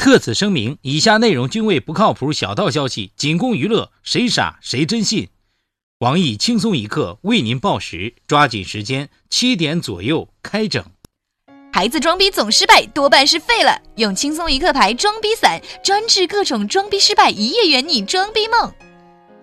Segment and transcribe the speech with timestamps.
[0.00, 5.28] 特此声明，以下内容均为不靠谱小道消息，仅供娱乐，谁傻谁真信。
[5.98, 10.82] 网易轻松一刻为您报时，抓紧时间，七点左右开整。
[11.70, 13.78] 孩子装逼总失败，多半是废了。
[13.96, 18.72] 用轻松一刻牌装逼伞，专治各种装逼失败，一夜圆你装逼梦。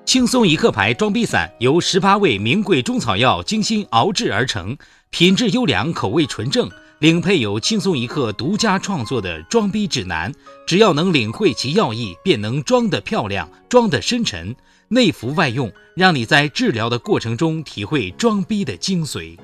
[0.08, 4.76] 轻松一刻牌装逼伞由十八味名贵中草药精心熬制而成，
[5.12, 6.68] 品质优良，口味纯正。
[7.00, 10.34] 领配有轻松一刻独家创作的装逼指南，
[10.66, 14.56] 只要能领会其要义，便能装得漂亮，装得深沉，
[14.88, 19.38] 内服外用，让你在治疗的过程中体会装逼的精髓。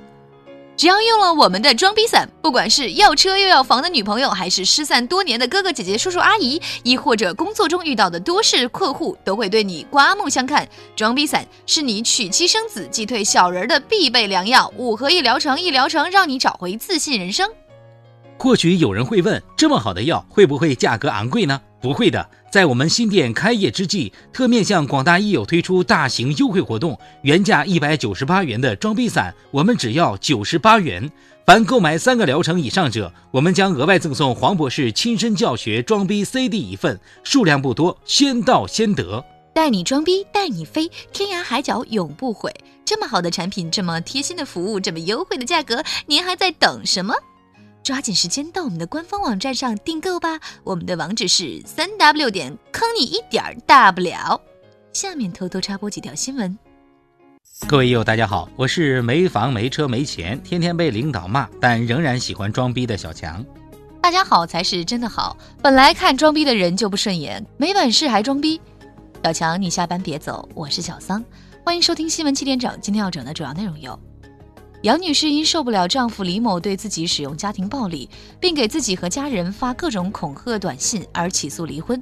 [0.75, 10.67] 只要用了我们的装逼伞，不管是要车又要房的女朋友，还是失散多年的哥哥姐姐、叔叔阿姨，亦或者工作中遇到的多事客户，都会对你刮目相看。
[10.95, 17.47] 装逼伞是你娶妻生子、击退小人的必备良药，五合一疗程，一疗程让你找回自信人生。
[18.43, 21.61] 或许有人会问，这么好的药会不会价格昂贵呢？
[21.81, 31.09] 不会的，在我们新店开业之际，特面向广大益友推出大型优惠活动，原价一百九十八元的装逼伞，我们只要九十八元。
[31.45, 39.23] 凡购买三个疗程以上者，我们将额外赠送黄博士亲身教学装逼 CD 一份，数量不多，先到先得。
[39.53, 42.53] 带你装逼，带你飞，天涯海角永不悔。
[42.83, 47.15] 这么好的产品，这么贴心的服务，这么优惠的价格，您还在等什么？
[47.83, 54.39] 抓紧时间到我们的官方网站上订购吧，我们的网址是三 w 点坑你一点儿大不了。
[54.93, 56.57] 下面偷偷插播几条新闻。
[57.67, 63.45] 各位友大家好，我是没房没车没钱，天天被领导骂，但仍然喜欢装逼的小强。
[64.01, 68.61] 大家好才是真的好，本来看装逼的人就不顺眼，没本事还装逼。
[69.25, 71.21] 小强，你下班别走，我是小桑，
[71.65, 72.79] 欢迎收听新闻七点整。
[72.81, 73.99] 今天要整的主要内容有。
[74.83, 82.01] 杨女士因受不了丈夫李某对自己使用家庭暴力，并给自己和家人发各种恐吓短信而起诉离婚。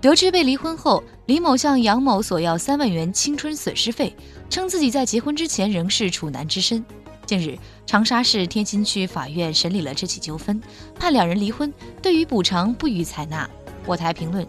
[0.00, 4.16] 得知被离婚后，李某向杨某索要三万元青春损失费，
[4.48, 6.82] 称自己在结婚之前仍是处男之身。
[7.26, 10.58] 近日，长沙市天心区法院审理了这起纠纷，
[10.98, 11.70] 判两人离婚，
[12.00, 13.48] 对于补偿不予采纳。
[13.84, 14.48] 我台评论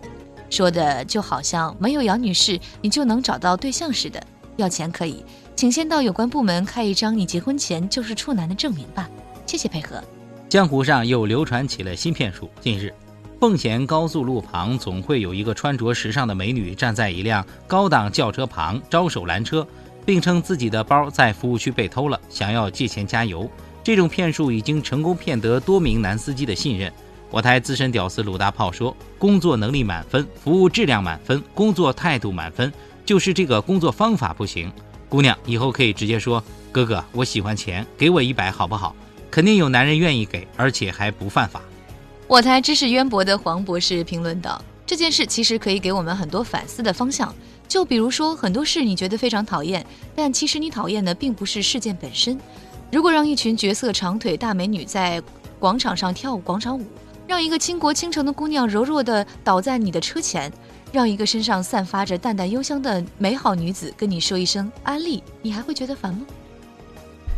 [0.50, 4.26] 说的就好像没有杨女士你就能找到对象似的，
[4.56, 5.26] 要钱可以。
[5.56, 9.10] 请先到有关部门开一张你结婚前就是处男的证明吧，
[9.46, 10.04] 谢谢配合。
[10.50, 12.50] 江湖上又流传起了新骗术。
[12.60, 12.94] 近日，
[13.40, 19.66] 奉贤高速路旁总会有一个穿着时尚的美女站在一辆高档轿车旁招手拦车，
[20.06, 23.50] 并称自己的包在服务区被偷了，想要借钱加油。
[23.82, 26.92] 这种骗术已经成功骗得多名男司机的信任。
[27.32, 32.72] 我台资深屌丝鲁大炮说：“工作能力满分，服务质量满分，工作态度满分，
[33.06, 34.72] 就是这个工作方法不行。”
[35.08, 38.96] 姑娘，以后可以直接说：“哥哥，我喜欢钱，给我一百好不好？”
[39.32, 41.62] 肯定有男人愿意给，而且还不犯法。
[42.28, 47.34] 我台知识渊博的黄博士评论道：“这件事其实可以给我们很多反思的方向。
[47.68, 49.86] 就比如说，很多事你觉得非常讨厌，
[50.16, 52.40] 但其实你讨厌的并不是事件本身。
[52.92, 55.22] 如果让一群绝色长腿大美女在
[55.60, 56.86] 广场上跳舞广场舞，
[57.28, 60.52] 让一个倾国倾城的姑娘柔弱的倒在你的车前。”
[60.92, 66.22] 让一个身上散发着淡淡幽香的美好女子跟你说一声安利，你还会觉得烦吗？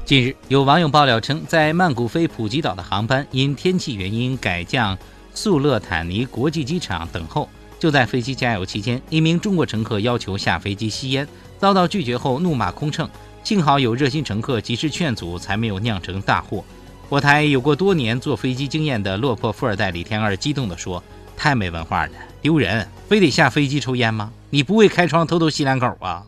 [0.06, 4.96] 近日，有网友爆料称，在曼谷飞普吉岛的航班因天气原因改降
[5.34, 7.50] 素勒坦尼国际机场等候。
[7.80, 11.28] 就在飞机加油期间，一名中国乘客要求下飞机吸烟，
[11.58, 13.09] 遭到拒绝后怒骂空乘。
[13.44, 16.64] 幸好有热心乘客及时劝阻，才没有酿成大祸。
[17.09, 21.01] 我台有过多年坐飞机经验的落魄富二代李天二激动地说
[21.38, 24.29] ：“太没文化了。”丢人，非得下飞机抽烟吗？
[24.50, 26.25] 你不会开窗偷偷吸两口啊？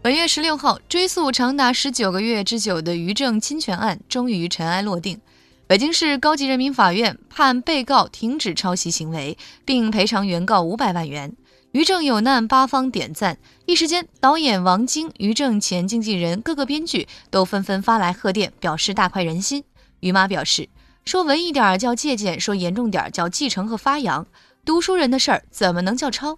[0.00, 5.20] 本月十六号，追诉长达十九个月之久的于正侵权案终于尘埃落定。
[5.66, 11.34] 北京市高级人民法院判被告停止抄袭行为，并赔偿原告五百万元。
[11.78, 13.38] 于正有难，八方点赞。
[13.64, 19.62] 一时间，导演王晶、于正前经纪人、各个编剧都纷纷发来贺电，表示大快人心。
[20.00, 20.68] 于妈表示
[21.06, 24.26] ：“说文艺点儿叫借鉴，说严重点叫继承和发扬。”
[24.66, 26.36] 读书人的事儿怎么能叫抄？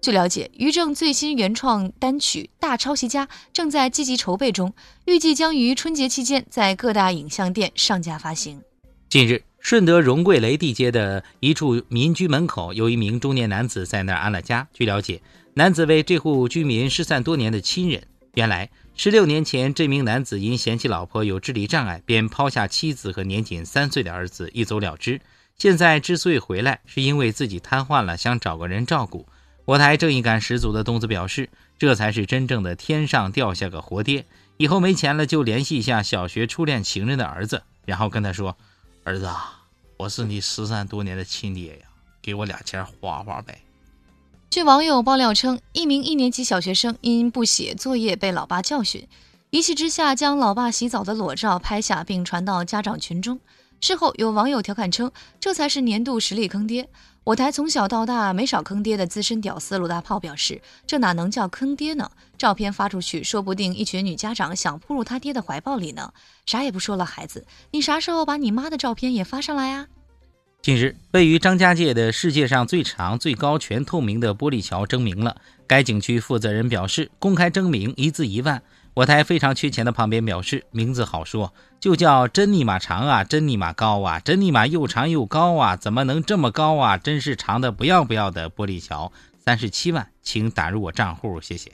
[0.00, 4.72] 据了解，于正最新原创单曲《大抄袭家》正在积极筹备中，
[5.06, 8.62] 预计将于春节期间在各大影像店上架发行。
[9.08, 14.68] 近日，顺德荣桂雷地街的一处民居门口，有一名中年男子在那儿安了家。
[14.72, 15.20] 据了解，
[15.54, 18.00] 男子为这户居民失散多年的亲人。
[18.34, 25.20] 原来，十六年前，这名男子因嫌弃老婆有智力障碍，便抛下妻子和年仅三岁的儿子一走了之。
[25.58, 29.26] 现在之所以回来，是因为自己瘫痪了，想找个人照顾。
[29.64, 34.26] 我台正义感十足的东子表示，这才是真正的天上掉下个活爹。
[34.58, 38.56] 以后没钱了，就联系一下小学初恋情人的儿子，然后跟他说
[39.02, 39.55] ：“儿子，啊，
[39.98, 41.86] 我是你失散多年的亲爹呀，
[42.20, 43.62] 给我俩钱花花呗。
[44.50, 49.08] 据网友爆料称，一名一年级小学生因不写作业被老爸教训，
[49.48, 53.40] 一气之下将老爸洗澡的裸照拍下并传到家长群中。
[53.80, 56.88] 事后有网友调侃称：“这才是年度实力坑爹。”
[57.24, 62.08] 我台从小到大没少坑爹的资深屌丝鲁大炮表示：“这哪能叫坑爹呢？
[62.38, 66.12] 照片发出去，说不定一群女家长想扑入他爹的怀抱里呢。
[66.46, 69.88] 啥也不说了，孩子，你啥时候把你妈的照片也发上来啊？”
[70.62, 75.36] 近日，位于张家界的世界上最长、最高、全透明的玻璃桥征名了。
[75.66, 78.62] 该景区负责人表示：“公开征名，一字一万。”
[78.96, 86.96] 我台非常缺钱的旁边表示：“名字好说，就叫真尼玛长啊，真尼玛高啊，真尼玛又长又高啊，怎么能这么高啊？
[86.96, 89.12] 真是长的不要不要的玻璃桥，
[89.44, 91.72] 三十七万，请打入我账户，谢谢。”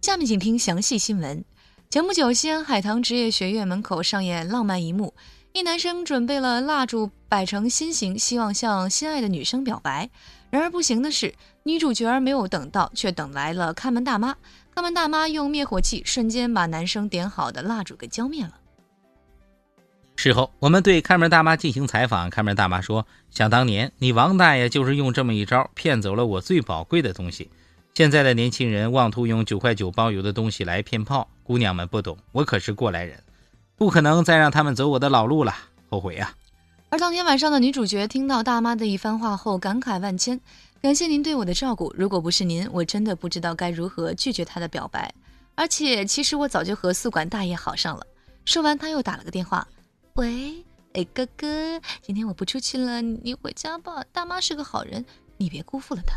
[0.00, 1.44] 下面请听详细新闻。
[1.90, 5.12] 前不久，西安海棠职业学院门口上演浪漫一幕。
[5.52, 10.08] 一男生准备了蜡烛摆成心形，希望向心爱的女生表白。
[10.48, 11.34] 然而不行的是，
[11.64, 14.36] 女主角没有等到，却等来了看门大妈。
[14.74, 18.54] 看门大妈用灭火器瞬间把男生点好的蜡烛给浇灭了。
[20.16, 27.50] 事后，我们对看门大妈进行采访，看门大妈说：“想当年，你王大爷就是用这么一招骗走了我最宝贵的东西。
[27.94, 33.22] 现在的年轻人妄图用九块九包邮的东西来骗炮，姑娘们不懂，我可是过来人。”
[33.76, 35.54] 不可能再让他们走我的老路了，
[35.88, 36.34] 后悔呀！
[36.92, 40.40] 而当天晚上的女主角听到大妈的一番话后，感慨万千。
[40.82, 45.14] 感谢您对我的照顾，如果不是您，我真的不知道该如何拒绝他的表白。
[45.54, 48.04] 而且，其实我早就和宿管大爷好上了。
[48.44, 49.64] 说完，他又打了个电话
[50.14, 50.64] ：“喂，
[50.94, 54.02] 哎，哥哥，今天我不出去了，你回家吧。
[54.10, 55.04] 大妈是个好人，
[55.36, 56.16] 你别辜负了她。”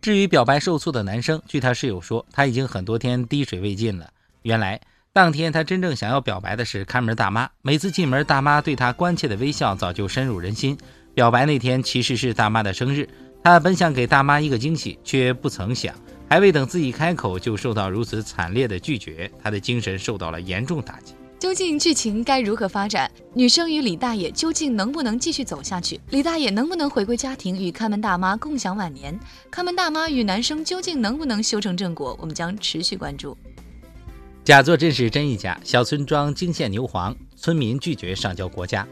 [0.00, 4.10] 至于表白受挫的男生，据他室友说，他已经很多天滴水未进了。
[4.40, 4.80] 原来。
[5.16, 7.48] 当天，他真正想要表白的是看门大妈。
[7.62, 10.76] 每次进门，大妈对他关切的微笑早就深入人心。
[11.14, 13.08] 表白那天其实是大妈的生日，
[13.42, 15.94] 他本想给大妈一个惊喜，却不曾想，
[16.28, 21.14] 还未等自己开口，就受到如此惨烈的拒绝，他的精神受到了严重打击。
[21.38, 23.10] 究竟剧情该如何发展？
[23.32, 25.98] 女生与李大爷究竟能不能继续走下去？
[26.10, 29.18] 李大爷能不能回归家庭，与看门大妈共享晚年？
[29.50, 32.14] 看门大妈与男生究竟能不能修成正果？
[32.20, 33.34] 我们将持续关注。
[34.46, 38.86] 假作真是真亦假，小村庄惊现牛黄，村民拒绝上交国家。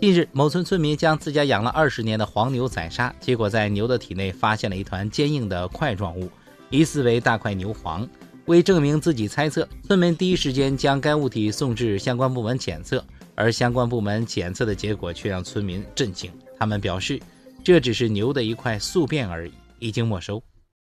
[0.00, 6.30] 近日，某村村民将自家养了二十年的黄牛宰杀，结果在牛的体内发现了一团坚硬的块状物，
[6.70, 8.08] 疑似为大块牛黄。
[8.46, 13.04] 为证明自己猜测，村民第一时间将该物体送至相关部门检测，
[13.34, 16.30] 而相关部门检测的结果却让村民震惊。
[16.56, 17.20] 他们表示，
[17.64, 20.40] 这只是牛的一块宿便而已，已经没收。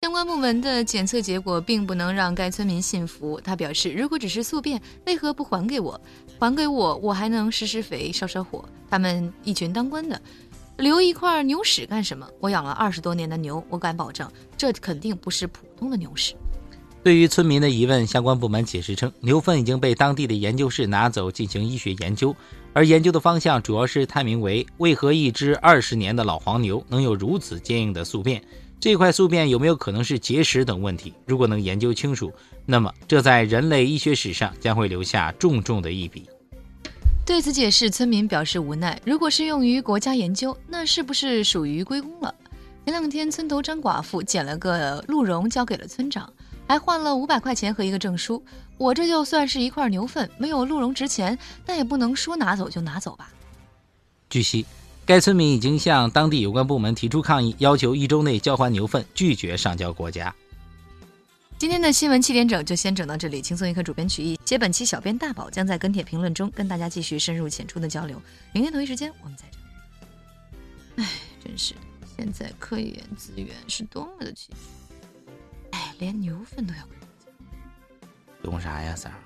[0.03, 3.41] 相关部门的检测结果并不能让该村民信服。
[3.43, 6.00] 他表示：“如果只是宿便，为何不还给我？
[6.39, 8.65] 还给我，我还能施施肥、烧烧火。
[8.89, 10.21] 他们一群当官的，
[10.77, 12.25] 留一块牛屎干什么？
[12.39, 16.37] 我养了二十多年的牛，我敢保证，这肯定不是普通的牛屎。”
[17.03, 22.35] 对于村民的疑问，相关部门解释称，牛粪已经被当地的研究室拿走进行医学研究，
[22.73, 28.41] 而研究的方向主要是探明为为何一只二十年的老黄牛能有如此坚硬的宿便。
[28.81, 31.13] 这块宿便有没有可能是结石等问题？
[31.27, 32.33] 如果能研究清楚，
[32.65, 36.29] 那么这在人类医学史上将会留下重重的一笔。
[37.27, 38.99] 对此解释，村民表示无奈。
[39.05, 42.33] 如果是用于国家研究，那是不是属于归公了？
[42.85, 46.33] 前两天，村头张寡妇捡了个鹿茸交给了村长，
[46.69, 48.43] 还换了五百块钱和一个证书。
[48.79, 51.37] 我这就算是一块牛粪，没有鹿茸值钱，
[51.67, 53.31] 但也不能说拿走就拿走吧？
[54.31, 54.64] 据悉。
[55.09, 60.37] 该村民已经向当地有关部门提出抗议，要求一周内交还牛粪，拒绝上交国家。
[61.57, 68.21] 今天的新闻七点整就先整到这里，轻松一刻主编曲艺，接本期小编大宝将在跟帖评论中跟大家继续深入浅出的交流。
[68.53, 71.03] 明天同一时间我们再整。
[71.03, 71.11] 哎，
[71.43, 71.73] 真是
[72.15, 74.57] 现在科研资源是多么的稀缺，
[75.71, 79.19] 哎，连牛粪都要跟懂啥呀，三儿？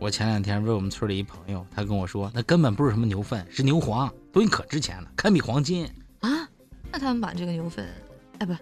[0.00, 5.84] 我前两天问我们村里一朋友，他跟我说，那根本不是什么牛粪，是牛黄，东西可值钱了，堪比黄金
[6.20, 6.48] 啊！
[6.90, 7.86] 那他们把这个牛粪，
[8.38, 8.56] 哎，不，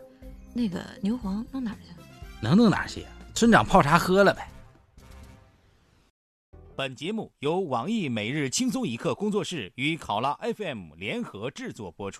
[0.52, 1.94] 那个牛黄弄哪儿去？
[2.40, 3.06] 能弄哪去？
[3.34, 4.50] 村长泡茶喝了呗。
[6.74, 12.16] 本节目由网易每日轻松一刻工作室与考拉 FM 联合制作播出。